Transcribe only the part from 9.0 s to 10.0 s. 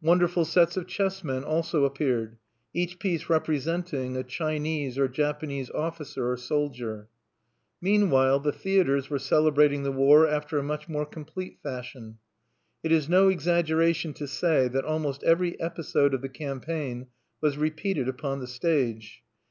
were celebrating the